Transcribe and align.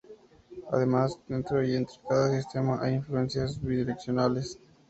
Además, 0.71 1.15
dentro 1.27 1.63
y 1.63 1.75
entre 1.75 1.95
cada 2.09 2.31
sistema 2.35 2.81
hay 2.81 2.95
influencias 2.95 3.61
bidireccionales. 3.61 4.59